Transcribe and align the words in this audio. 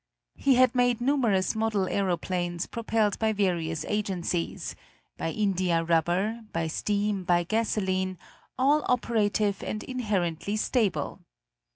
He 0.35 0.55
had 0.55 0.73
made 0.73 0.99
numerous 0.99 1.55
model 1.55 1.87
aeroplanes 1.87 2.65
propelled 2.65 3.19
by 3.19 3.33
various 3.33 3.85
agencies 3.85 4.75
by 5.15 5.29
India 5.29 5.83
rubber, 5.83 6.41
by 6.51 6.65
steam, 6.69 7.23
by 7.23 7.43
gasoline 7.43 8.17
all 8.57 8.83
operative 8.89 9.61
and 9.61 9.83
inherently 9.83 10.55
stable. 10.57 11.19